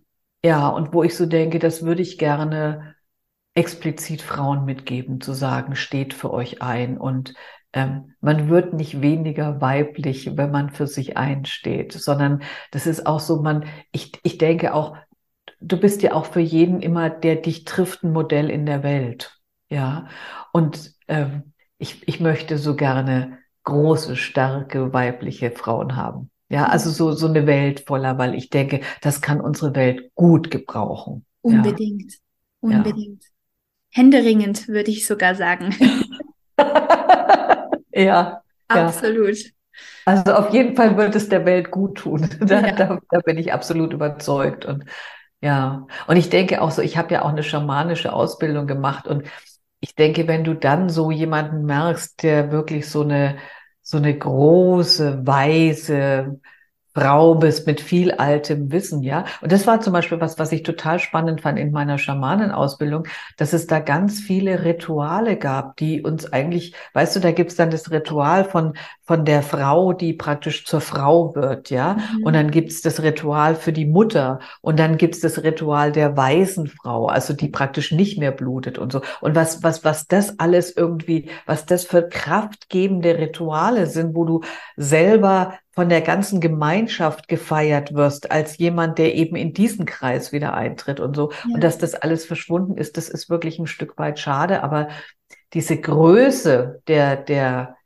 [0.45, 2.95] Ja, und wo ich so denke, das würde ich gerne
[3.55, 7.35] explizit Frauen mitgeben, zu sagen, steht für euch ein und
[7.73, 13.21] ähm, man wird nicht weniger weiblich, wenn man für sich einsteht, sondern das ist auch
[13.21, 14.97] so, man, ich, ich denke auch,
[15.61, 19.39] du bist ja auch für jeden immer, der dich trifft, ein Modell in der Welt.
[19.69, 20.09] Ja.
[20.53, 26.31] Und ähm, ich, ich möchte so gerne große, starke weibliche Frauen haben.
[26.49, 30.51] Ja, also so, so eine Welt voller, weil ich denke, das kann unsere Welt gut
[30.51, 31.25] gebrauchen.
[31.41, 32.13] Unbedingt.
[32.13, 32.19] Ja.
[32.61, 33.25] Unbedingt.
[33.25, 33.31] Ja.
[33.91, 35.75] Händeringend, würde ich sogar sagen.
[37.93, 38.43] ja.
[38.69, 39.39] Absolut.
[39.39, 39.51] Ja.
[40.05, 42.29] Also auf jeden Fall wird es der Welt gut tun.
[42.41, 42.73] Da, ja.
[42.73, 44.65] da, da bin ich absolut überzeugt.
[44.65, 44.85] Und
[45.45, 49.27] ja, und ich denke auch so, ich habe ja auch eine schamanische Ausbildung gemacht und
[49.81, 53.39] ich denke, wenn du dann so jemanden merkst, der wirklich so eine,
[53.83, 56.41] so eine große, weise,
[56.95, 59.25] Frau bist mit viel altem Wissen, ja.
[59.41, 63.53] Und das war zum Beispiel was, was ich total spannend fand in meiner Schamanenausbildung, dass
[63.53, 67.91] es da ganz viele Rituale gab, die uns eigentlich, weißt du, da gibt's dann das
[67.91, 71.95] Ritual von, von der Frau, die praktisch zur Frau wird, ja.
[71.95, 72.23] Mhm.
[72.25, 76.69] Und dann gibt's das Ritual für die Mutter und dann gibt's das Ritual der weisen
[76.69, 79.03] Frau, also die praktisch nicht mehr blutet und so.
[79.21, 84.43] Und was, was, was das alles irgendwie, was das für kraftgebende Rituale sind, wo du
[84.77, 90.55] selber von der ganzen Gemeinschaft gefeiert wirst als jemand, der eben in diesen Kreis wieder
[90.55, 91.33] eintritt und so.
[91.33, 91.55] Ja.
[91.55, 94.63] Und dass das alles verschwunden ist, das ist wirklich ein Stück weit schade.
[94.63, 94.89] Aber
[95.53, 97.77] diese Größe der, der,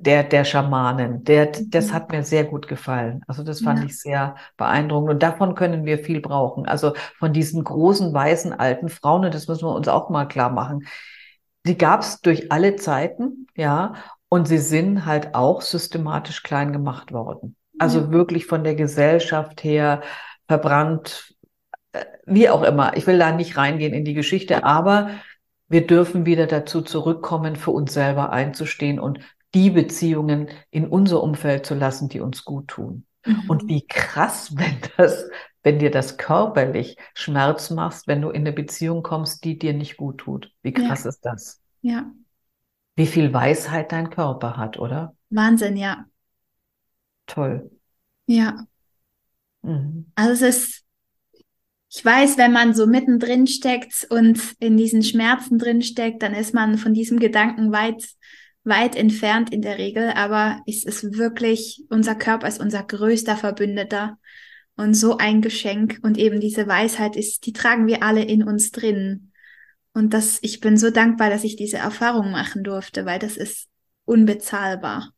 [0.00, 1.92] der, der Schamanen, der, das mhm.
[1.92, 3.22] hat mir sehr gut gefallen.
[3.28, 3.84] Also das fand ja.
[3.86, 5.10] ich sehr beeindruckend.
[5.10, 6.66] Und davon können wir viel brauchen.
[6.66, 10.50] Also von diesen großen, weißen, alten Frauen, und das müssen wir uns auch mal klar
[10.50, 10.86] machen.
[11.66, 13.94] Die gab es durch alle Zeiten, ja.
[14.36, 17.56] Und sie sind halt auch systematisch klein gemacht worden.
[17.78, 18.10] Also ja.
[18.10, 20.02] wirklich von der Gesellschaft her
[20.46, 21.34] verbrannt,
[21.92, 22.98] äh, wie auch immer.
[22.98, 25.08] Ich will da nicht reingehen in die Geschichte, aber
[25.68, 29.20] wir dürfen wieder dazu zurückkommen, für uns selber einzustehen und
[29.54, 33.06] die Beziehungen in unser Umfeld zu lassen, die uns gut tun.
[33.24, 33.44] Mhm.
[33.48, 35.30] Und wie krass, wenn das,
[35.62, 39.96] wenn dir das körperlich Schmerz machst, wenn du in eine Beziehung kommst, die dir nicht
[39.96, 40.52] gut tut.
[40.60, 41.08] Wie krass ja.
[41.08, 41.62] ist das?
[41.80, 42.12] Ja,
[42.96, 45.14] wie viel Weisheit dein Körper hat, oder?
[45.30, 46.06] Wahnsinn, ja.
[47.26, 47.70] Toll.
[48.26, 48.66] Ja.
[49.62, 50.10] Mhm.
[50.14, 50.84] Also es ist,
[51.90, 56.54] ich weiß, wenn man so mittendrin steckt und in diesen Schmerzen drin steckt, dann ist
[56.54, 58.08] man von diesem Gedanken weit,
[58.64, 60.10] weit entfernt in der Regel.
[60.10, 64.18] Aber es ist wirklich, unser Körper ist unser größter Verbündeter
[64.76, 65.98] und so ein Geschenk.
[66.02, 69.32] Und eben diese Weisheit ist, die tragen wir alle in uns drin.
[69.96, 73.66] Und das, ich bin so dankbar, dass ich diese Erfahrung machen durfte, weil das ist
[74.04, 75.14] unbezahlbar.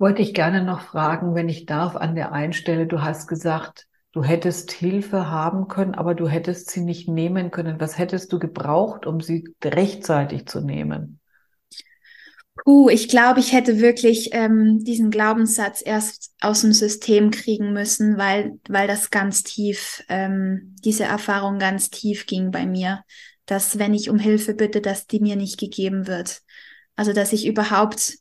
[0.00, 3.86] Wollte ich gerne noch fragen, wenn ich darf, an der einen Stelle, du hast gesagt,
[4.10, 7.78] du hättest Hilfe haben können, aber du hättest sie nicht nehmen können.
[7.78, 11.20] Was hättest du gebraucht, um sie rechtzeitig zu nehmen?
[12.64, 18.18] Puh, ich glaube, ich hätte wirklich ähm, diesen Glaubenssatz erst aus dem System kriegen müssen,
[18.18, 23.02] weil, weil das ganz tief, ähm, diese Erfahrung ganz tief ging bei mir,
[23.46, 26.42] dass wenn ich um Hilfe bitte, dass die mir nicht gegeben wird.
[26.94, 28.18] Also, dass ich überhaupt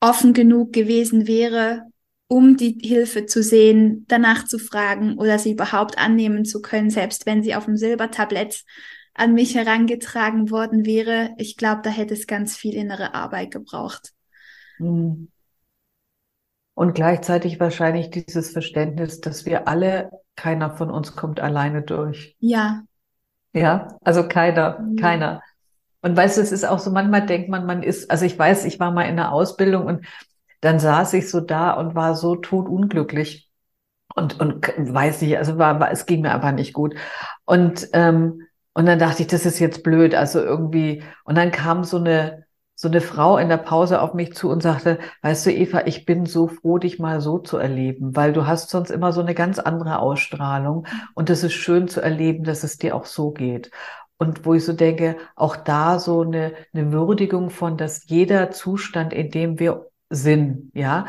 [0.00, 1.82] offen genug gewesen wäre,
[2.26, 7.24] um die Hilfe zu sehen, danach zu fragen oder sie überhaupt annehmen zu können, selbst
[7.24, 8.64] wenn sie auf dem Silbertablett
[9.18, 14.12] an mich herangetragen worden wäre, ich glaube, da hätte es ganz viel innere Arbeit gebraucht.
[14.78, 15.28] Hm.
[16.74, 22.36] Und gleichzeitig wahrscheinlich dieses Verständnis, dass wir alle, keiner von uns kommt alleine durch.
[22.38, 22.84] Ja.
[23.52, 24.96] Ja, also keiner, mhm.
[24.96, 25.42] keiner.
[26.02, 28.64] Und weißt du, es ist auch so, manchmal denkt man, man ist, also ich weiß,
[28.66, 30.06] ich war mal in der Ausbildung und
[30.60, 33.50] dann saß ich so da und war so totunglücklich
[34.14, 36.94] und, und weiß nicht, also war, war, es ging mir aber nicht gut.
[37.44, 38.42] Und ähm,
[38.78, 40.14] und dann dachte ich, das ist jetzt blöd.
[40.14, 44.34] Also irgendwie, und dann kam so eine, so eine Frau in der Pause auf mich
[44.36, 48.14] zu und sagte, weißt du, Eva, ich bin so froh, dich mal so zu erleben,
[48.14, 50.86] weil du hast sonst immer so eine ganz andere Ausstrahlung.
[51.14, 53.72] Und es ist schön zu erleben, dass es dir auch so geht.
[54.16, 59.12] Und wo ich so denke, auch da so eine, eine Würdigung von, dass jeder Zustand,
[59.12, 61.06] in dem wir sind, ja,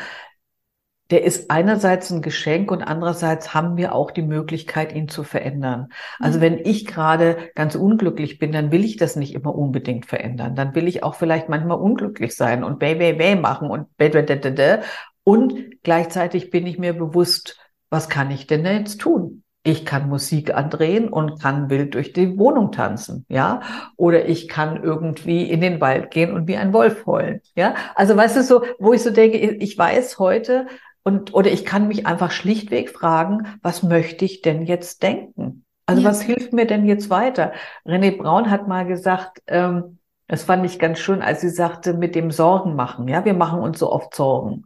[1.12, 5.90] der ist einerseits ein Geschenk und andererseits haben wir auch die Möglichkeit, ihn zu verändern.
[6.20, 6.44] Also mhm.
[6.44, 10.56] wenn ich gerade ganz unglücklich bin, dann will ich das nicht immer unbedingt verändern.
[10.56, 14.10] Dann will ich auch vielleicht manchmal unglücklich sein und bäh, bäh, bäh machen und bäh,
[14.10, 14.78] bäh, bäh, bäh, bäh.
[15.24, 17.58] Und gleichzeitig bin ich mir bewusst,
[17.90, 19.44] was kann ich denn jetzt tun?
[19.64, 23.60] Ich kann Musik andrehen und kann wild durch die Wohnung tanzen, ja?
[23.98, 27.76] Oder ich kann irgendwie in den Wald gehen und wie ein Wolf heulen, ja?
[27.96, 30.68] Also weißt du so, wo ich so denke, ich weiß heute,
[31.04, 35.66] und, oder ich kann mich einfach schlichtweg fragen, was möchte ich denn jetzt denken?
[35.86, 36.10] Also ja.
[36.10, 37.54] was hilft mir denn jetzt weiter?
[37.86, 42.14] René Braun hat mal gesagt, ähm, das fand ich ganz schön, als sie sagte, mit
[42.14, 43.08] dem Sorgen machen.
[43.08, 44.66] Ja, wir machen uns so oft Sorgen.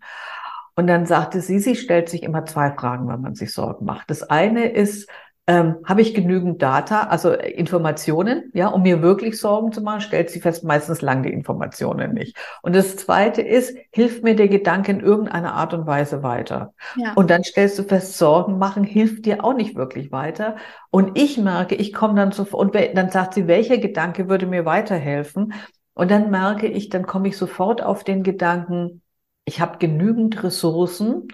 [0.75, 4.09] Und dann sagte sie, sie stellt sich immer zwei Fragen, wenn man sich Sorgen macht.
[4.09, 5.09] Das eine ist,
[5.45, 9.99] ähm, habe ich genügend Data, also äh, Informationen, ja, um mir wirklich Sorgen zu machen,
[9.99, 12.37] stellt sie fest, meistens lang die Informationen nicht.
[12.61, 16.73] Und das zweite ist, hilft mir der Gedanke in irgendeiner Art und Weise weiter.
[16.95, 17.13] Ja.
[17.15, 20.55] Und dann stellst du fest, Sorgen machen hilft dir auch nicht wirklich weiter.
[20.91, 24.63] Und ich merke, ich komme dann sofort, und dann sagt sie, welcher Gedanke würde mir
[24.63, 25.53] weiterhelfen?
[25.93, 29.01] Und dann merke ich, dann komme ich sofort auf den Gedanken,
[29.45, 31.27] ich habe genügend Ressourcen,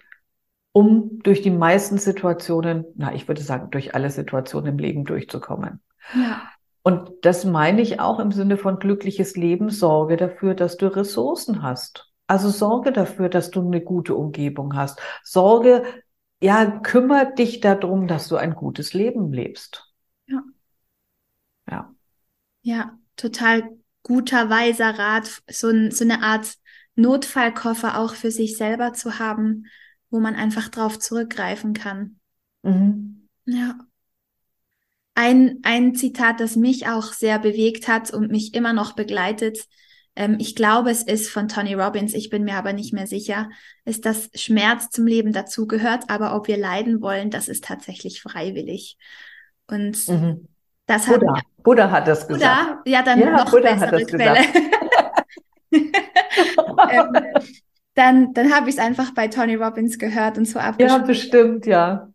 [0.79, 5.81] um durch die meisten Situationen, na, ich würde sagen, durch alle Situationen im Leben durchzukommen.
[6.15, 6.49] Ja.
[6.83, 9.71] Und das meine ich auch im Sinne von glückliches Leben.
[9.71, 12.09] Sorge dafür, dass du Ressourcen hast.
[12.27, 15.01] Also sorge dafür, dass du eine gute Umgebung hast.
[15.21, 15.83] Sorge,
[16.41, 19.91] ja, kümmere dich darum, dass du ein gutes Leben lebst.
[20.27, 20.43] Ja.
[21.69, 21.93] Ja.
[22.61, 23.63] Ja, total
[24.01, 26.53] guter, weiser Rat, so, so eine Art
[26.95, 29.65] Notfallkoffer auch für sich selber zu haben,
[30.09, 32.19] wo man einfach drauf zurückgreifen kann.
[32.63, 33.27] Mhm.
[33.45, 33.75] Ja.
[35.15, 39.59] Ein, ein Zitat, das mich auch sehr bewegt hat und mich immer noch begleitet,
[40.19, 43.49] ähm, ich glaube, es ist von Tony Robbins, ich bin mir aber nicht mehr sicher,
[43.85, 48.97] ist, dass Schmerz zum Leben dazugehört, aber ob wir leiden wollen, das ist tatsächlich freiwillig.
[49.67, 50.47] Und mhm.
[50.87, 51.41] das hat Buddha.
[51.63, 52.83] Buddha hat das gesagt.
[52.83, 54.39] Buddha, ja, dann ja, noch Buddha bessere Quelle.
[56.91, 57.13] ähm,
[57.99, 61.01] dann, dann habe ich es einfach bei Tony Robbins gehört und so abgeschrieben.
[61.01, 62.09] Ja, bestimmt, ja.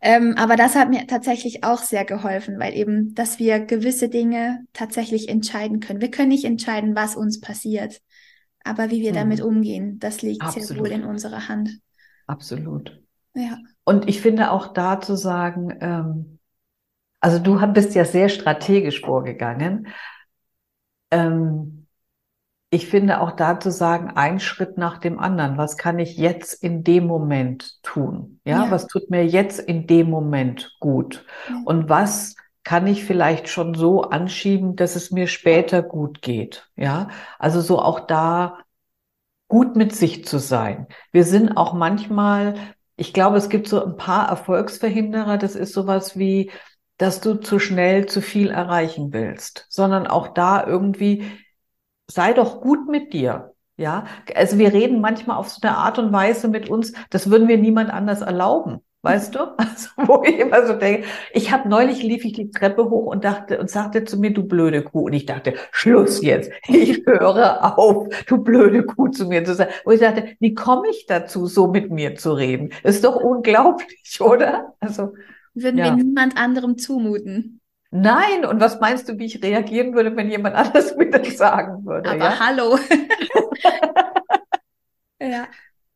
[0.00, 4.66] Ähm, aber das hat mir tatsächlich auch sehr geholfen, weil eben, dass wir gewisse Dinge
[4.74, 6.02] tatsächlich entscheiden können.
[6.02, 8.02] Wir können nicht entscheiden, was uns passiert,
[8.62, 9.16] aber wie wir hm.
[9.16, 10.68] damit umgehen, das liegt Absolut.
[10.68, 11.70] sehr wohl in unserer Hand.
[12.26, 13.00] Absolut.
[13.34, 13.56] Ja.
[13.84, 16.38] Und ich finde auch da zu sagen, ähm,
[17.20, 19.88] also du bist ja sehr strategisch vorgegangen.
[21.10, 21.83] Ähm,
[22.74, 25.56] ich finde auch da zu sagen, ein Schritt nach dem anderen.
[25.56, 28.40] Was kann ich jetzt in dem Moment tun?
[28.44, 28.70] Ja, ja.
[28.72, 31.24] was tut mir jetzt in dem Moment gut?
[31.48, 31.62] Ja.
[31.66, 32.34] Und was
[32.64, 36.68] kann ich vielleicht schon so anschieben, dass es mir später gut geht?
[36.74, 38.58] Ja, also so auch da
[39.46, 40.88] gut mit sich zu sein.
[41.12, 42.54] Wir sind auch manchmal,
[42.96, 45.38] ich glaube, es gibt so ein paar Erfolgsverhinderer.
[45.38, 46.50] Das ist sowas wie,
[46.98, 51.30] dass du zu schnell zu viel erreichen willst, sondern auch da irgendwie
[52.06, 53.54] sei doch gut mit dir.
[53.76, 57.48] Ja, also wir reden manchmal auf so eine Art und Weise mit uns, das würden
[57.48, 58.80] wir niemand anders erlauben.
[59.04, 59.40] Weißt du?
[59.58, 63.24] Also, wo ich immer so denke, ich habe neulich lief ich die Treppe hoch und
[63.24, 65.06] dachte und sagte zu mir, du blöde Kuh.
[65.06, 66.50] Und ich dachte, Schluss jetzt.
[66.68, 69.72] Ich höre auf, du blöde Kuh zu mir zu sagen.
[69.84, 72.70] Und ich dachte, wie komme ich dazu, so mit mir zu reden?
[72.82, 74.74] Das ist doch unglaublich, oder?
[74.80, 75.14] Also.
[75.52, 75.84] Würden ja.
[75.84, 77.60] wir niemand anderem zumuten.
[77.96, 81.86] Nein, und was meinst du, wie ich reagieren würde, wenn jemand anders mir das sagen
[81.86, 82.10] würde?
[82.10, 82.40] Aber ja?
[82.40, 82.76] hallo.
[85.20, 85.46] ja.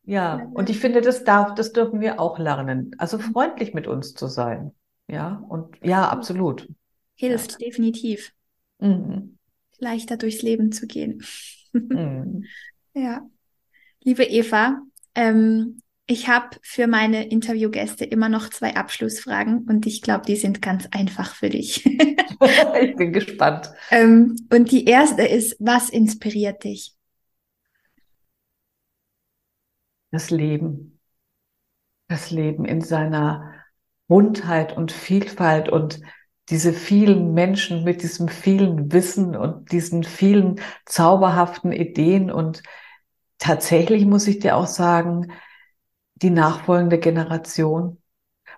[0.05, 2.95] Ja, und ich finde, das darf, das dürfen wir auch lernen.
[2.97, 4.71] Also freundlich mit uns zu sein.
[5.09, 6.69] Ja, und ja, absolut.
[7.15, 7.67] Hilft, ja.
[7.67, 8.31] definitiv.
[8.79, 9.37] Mhm.
[9.77, 11.23] Leichter durchs Leben zu gehen.
[11.73, 12.45] Mhm.
[12.95, 13.21] Ja.
[14.03, 14.81] Liebe Eva,
[15.13, 20.59] ähm, ich habe für meine Interviewgäste immer noch zwei Abschlussfragen und ich glaube, die sind
[20.59, 21.85] ganz einfach für dich.
[22.81, 23.71] ich bin gespannt.
[23.91, 26.95] Ähm, und die erste ist, was inspiriert dich?
[30.09, 30.99] Das Leben.
[32.07, 33.53] Das Leben in seiner
[34.07, 36.01] Buntheit und Vielfalt und
[36.49, 42.63] diese vielen Menschen mit diesem vielen Wissen und diesen vielen zauberhaften Ideen und
[43.37, 45.31] tatsächlich muss ich dir auch sagen,
[46.21, 47.97] die nachfolgende Generation,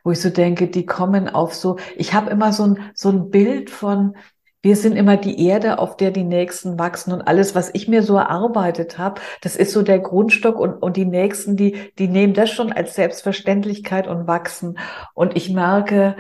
[0.04, 3.30] wo ich so denke, die kommen auf so, ich habe immer so ein, so ein
[3.30, 4.15] Bild von,
[4.63, 8.04] wir sind immer die Erde, auf der die Nächsten wachsen und alles, was ich mir
[8.04, 12.34] so erarbeitet habe, das ist so der Grundstock und, und die Nächsten, die, die nehmen
[12.34, 14.78] das schon als Selbstverständlichkeit und wachsen.
[15.15, 16.15] Und ich merke,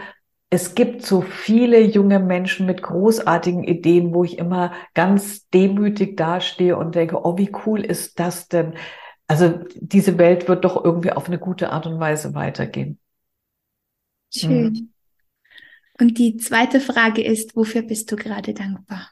[0.49, 6.77] es gibt so viele junge Menschen mit großartigen Ideen, wo ich immer ganz demütig dastehe
[6.77, 8.73] und denke, oh, wie cool ist das denn?
[9.31, 12.99] Also diese Welt wird doch irgendwie auf eine gute Art und Weise weitergehen.
[14.29, 14.73] Schön.
[14.73, 14.89] Mhm.
[15.97, 19.09] Und die zweite Frage ist, wofür bist du gerade dankbar?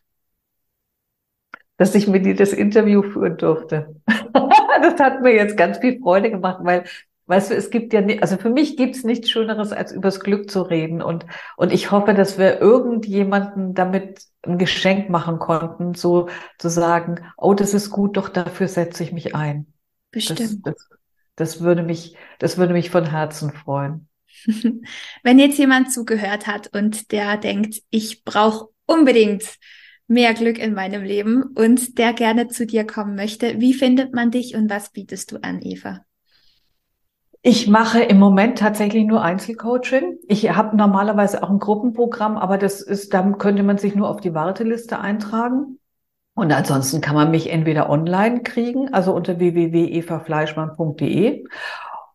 [1.77, 3.95] Dass ich mit dir das Interview führen durfte.
[4.33, 6.83] das hat mir jetzt ganz viel Freude gemacht, weil,
[7.27, 10.19] weißt du, es gibt ja nicht, also für mich gibt es nichts Schöneres, als übers
[10.19, 11.01] Glück zu reden.
[11.01, 16.27] Und, und ich hoffe, dass wir irgendjemanden damit ein Geschenk machen konnten, so
[16.57, 19.65] zu sagen, oh, das ist gut, doch dafür setze ich mich ein.
[20.11, 20.65] Bestimmt.
[20.65, 20.89] Das, das,
[21.35, 24.07] das, würde mich, das würde mich von Herzen freuen.
[25.23, 29.43] Wenn jetzt jemand zugehört hat und der denkt, ich brauche unbedingt
[30.07, 34.31] mehr Glück in meinem Leben und der gerne zu dir kommen möchte, wie findet man
[34.31, 36.03] dich und was bietest du an, Eva?
[37.41, 40.17] Ich mache im Moment tatsächlich nur Einzelcoaching.
[40.27, 44.19] Ich habe normalerweise auch ein Gruppenprogramm, aber das ist, da könnte man sich nur auf
[44.19, 45.79] die Warteliste eintragen.
[46.39, 51.43] Und ansonsten kann man mich entweder online kriegen, also unter www.evafleischmann.de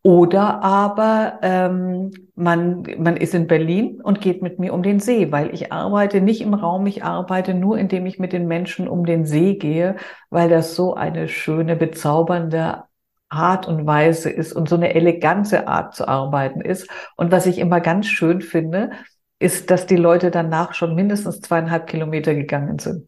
[0.02, 5.30] oder aber ähm, man, man ist in Berlin und geht mit mir um den See,
[5.30, 9.04] weil ich arbeite nicht im Raum, ich arbeite nur, indem ich mit den Menschen um
[9.04, 9.96] den See gehe,
[10.30, 12.84] weil das so eine schöne, bezaubernde
[13.28, 16.88] Art und Weise ist und so eine elegante Art zu arbeiten ist.
[17.16, 18.92] Und was ich immer ganz schön finde,
[19.38, 23.06] ist, dass die Leute danach schon mindestens zweieinhalb Kilometer gegangen sind.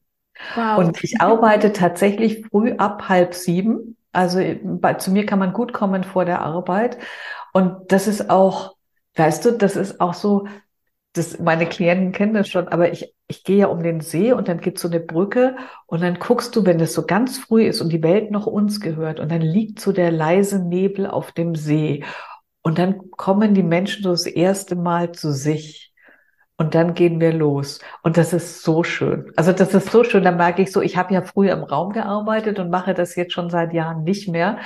[0.54, 0.78] Wow.
[0.78, 3.96] Und ich arbeite tatsächlich früh ab halb sieben.
[4.12, 6.98] Also bei, zu mir kann man gut kommen vor der Arbeit.
[7.52, 8.76] Und das ist auch,
[9.14, 10.46] weißt du, das ist auch so,
[11.12, 14.48] das, meine Klienten kennen das schon, aber ich, ich gehe ja um den See und
[14.48, 15.56] dann gibt's so eine Brücke
[15.86, 18.80] und dann guckst du, wenn es so ganz früh ist und die Welt noch uns
[18.80, 22.04] gehört und dann liegt so der leise Nebel auf dem See
[22.62, 25.85] und dann kommen die Menschen so das erste Mal zu sich.
[26.58, 27.80] Und dann gehen wir los.
[28.02, 29.30] Und das ist so schön.
[29.36, 30.24] Also das ist so schön.
[30.24, 33.34] Da merke ich so, ich habe ja früher im Raum gearbeitet und mache das jetzt
[33.34, 34.58] schon seit Jahren nicht mehr.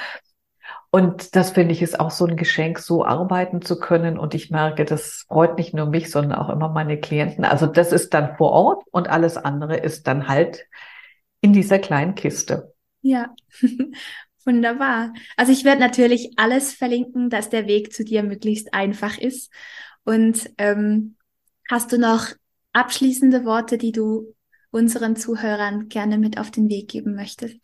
[0.93, 4.19] Und das finde ich ist auch so ein Geschenk, so arbeiten zu können.
[4.19, 7.45] Und ich merke, das freut nicht nur mich, sondern auch immer meine Klienten.
[7.45, 10.67] Also das ist dann vor Ort und alles andere ist dann halt
[11.41, 12.75] in dieser kleinen Kiste.
[13.03, 13.35] Ja,
[14.45, 15.13] wunderbar.
[15.37, 19.53] Also ich werde natürlich alles verlinken, dass der Weg zu dir möglichst einfach ist.
[20.05, 21.17] Und ähm,
[21.71, 22.27] Hast du noch
[22.73, 24.35] abschließende Worte, die du
[24.73, 27.61] unseren Zuhörern gerne mit auf den Weg geben möchtest?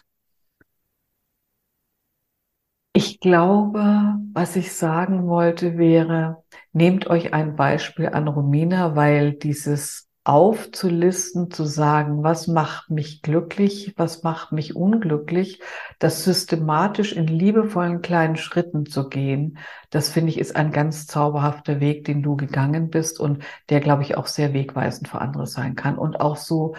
[2.92, 10.05] Ich glaube, was ich sagen wollte, wäre, nehmt euch ein Beispiel an Romina, weil dieses
[10.26, 15.60] aufzulisten, zu sagen, was macht mich glücklich, was macht mich unglücklich,
[16.00, 19.58] das systematisch in liebevollen kleinen Schritten zu gehen,
[19.90, 24.02] das finde ich ist ein ganz zauberhafter Weg, den du gegangen bist und der, glaube
[24.02, 25.96] ich, auch sehr wegweisend für andere sein kann.
[25.96, 26.74] Und auch so,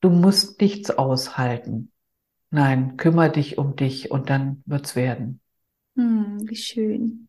[0.00, 1.92] du musst nichts aushalten.
[2.48, 5.40] Nein, kümmere dich um dich und dann wird's werden.
[5.96, 7.28] Hm, wie schön.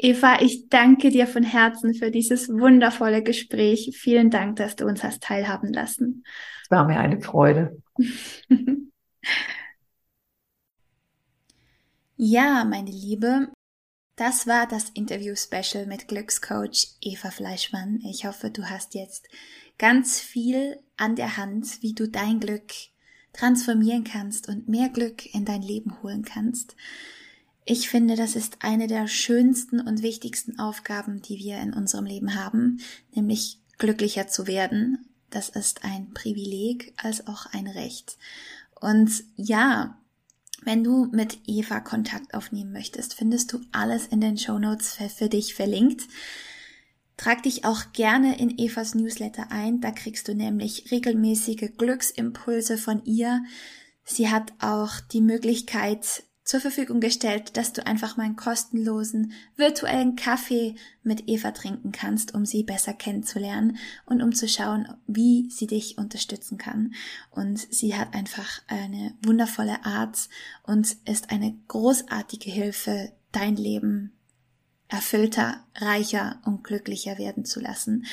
[0.00, 3.90] Eva, ich danke dir von Herzen für dieses wundervolle Gespräch.
[4.00, 6.24] Vielen Dank, dass du uns hast teilhaben lassen.
[6.62, 7.82] Es war mir eine Freude.
[12.16, 13.48] ja, meine Liebe,
[14.14, 18.00] das war das Interview-Special mit Glückscoach Eva Fleischmann.
[18.08, 19.28] Ich hoffe, du hast jetzt
[19.78, 22.72] ganz viel an der Hand, wie du dein Glück
[23.32, 26.76] transformieren kannst und mehr Glück in dein Leben holen kannst.
[27.70, 32.34] Ich finde, das ist eine der schönsten und wichtigsten Aufgaben, die wir in unserem Leben
[32.34, 32.80] haben,
[33.14, 35.06] nämlich glücklicher zu werden.
[35.28, 38.16] Das ist ein Privileg als auch ein Recht.
[38.80, 39.98] Und ja,
[40.62, 45.10] wenn du mit Eva Kontakt aufnehmen möchtest, findest du alles in den Show Notes für,
[45.10, 46.08] für dich verlinkt.
[47.18, 53.04] Trag dich auch gerne in Evas Newsletter ein, da kriegst du nämlich regelmäßige Glücksimpulse von
[53.04, 53.44] ihr.
[54.04, 60.16] Sie hat auch die Möglichkeit, zur Verfügung gestellt, dass du einfach mal einen kostenlosen virtuellen
[60.16, 63.76] Kaffee mit Eva trinken kannst, um sie besser kennenzulernen
[64.06, 66.94] und um zu schauen, wie sie dich unterstützen kann.
[67.30, 70.30] Und sie hat einfach eine wundervolle Art
[70.62, 74.14] und ist eine großartige Hilfe, dein Leben
[74.88, 78.06] erfüllter, reicher und glücklicher werden zu lassen.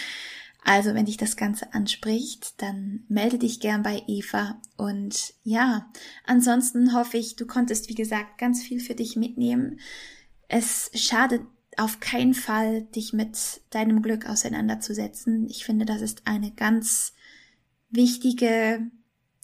[0.68, 4.60] Also, wenn dich das Ganze anspricht, dann melde dich gern bei Eva.
[4.78, 5.92] Und ja,
[6.26, 9.80] ansonsten hoffe ich, du konntest, wie gesagt, ganz viel für dich mitnehmen.
[10.48, 11.44] Es schadet
[11.78, 15.48] auf keinen Fall, dich mit deinem Glück auseinanderzusetzen.
[15.52, 17.14] Ich finde, das ist eine ganz
[17.92, 18.90] wichtige,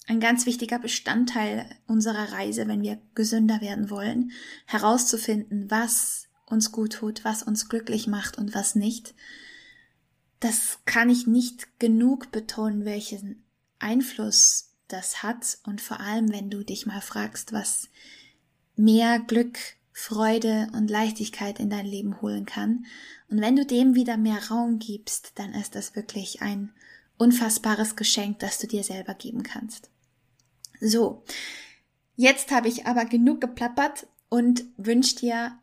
[0.07, 4.31] ein ganz wichtiger Bestandteil unserer Reise, wenn wir gesünder werden wollen,
[4.65, 9.13] herauszufinden, was uns gut tut, was uns glücklich macht und was nicht
[10.41, 13.43] das kann ich nicht genug betonen, welchen
[13.79, 17.89] Einfluss das hat und vor allem, wenn du dich mal fragst, was
[18.75, 19.57] mehr Glück,
[19.93, 22.85] Freude und Leichtigkeit in dein Leben holen kann.
[23.29, 26.73] Und wenn du dem wieder mehr Raum gibst, dann ist das wirklich ein
[27.17, 29.91] unfassbares Geschenk, das du dir selber geben kannst.
[30.79, 31.23] So,
[32.15, 35.59] jetzt habe ich aber genug geplappert und wünsche dir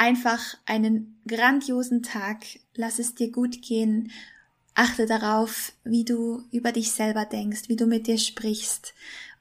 [0.00, 2.38] einfach einen grandiosen Tag.
[2.74, 4.10] Lass es dir gut gehen.
[4.74, 8.94] Achte darauf, wie du über dich selber denkst, wie du mit dir sprichst.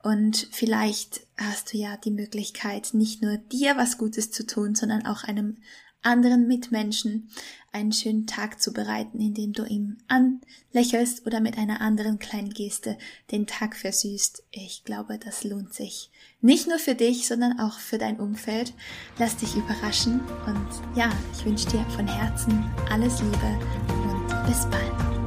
[0.04, 5.06] Und vielleicht hast du ja die Möglichkeit, nicht nur dir was Gutes zu tun, sondern
[5.06, 5.58] auch einem
[6.02, 7.30] anderen Mitmenschen
[7.72, 12.98] einen schönen Tag zu bereiten, indem du ihm anlächelst oder mit einer anderen kleinen Geste
[13.32, 14.44] den Tag versüßt.
[14.52, 16.10] Ich glaube, das lohnt sich.
[16.42, 18.74] Nicht nur für dich, sondern auch für dein Umfeld.
[19.18, 23.60] Lass dich überraschen und ja, ich wünsche dir von Herzen alles Liebe
[24.04, 25.19] und bis bald.